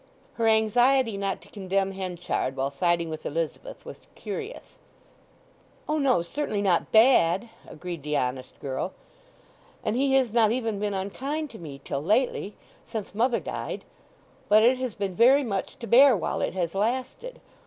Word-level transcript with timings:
Her 0.33 0.47
anxiety 0.47 1.15
not 1.15 1.41
to 1.41 1.47
condemn 1.49 1.91
Henchard 1.91 2.55
while 2.55 2.71
siding 2.71 3.11
with 3.11 3.23
Elizabeth 3.23 3.85
was 3.85 3.99
curious. 4.15 4.79
"O 5.87 5.99
no; 5.99 6.23
certainly 6.23 6.63
not 6.63 6.91
bad," 6.91 7.49
agreed 7.67 8.01
the 8.01 8.17
honest 8.17 8.59
girl. 8.59 8.93
"And 9.83 9.95
he 9.95 10.15
has 10.15 10.33
not 10.33 10.51
even 10.51 10.79
been 10.79 10.95
unkind 10.95 11.51
to 11.51 11.59
me 11.59 11.81
till 11.83 12.01
lately—since 12.01 13.13
mother 13.13 13.39
died. 13.39 13.85
But 14.49 14.63
it 14.63 14.79
has 14.79 14.95
been 14.95 15.13
very 15.13 15.43
much 15.43 15.77
to 15.77 15.85
bear 15.85 16.17
while 16.17 16.41
it 16.41 16.55
has 16.55 16.73
lasted. 16.73 17.39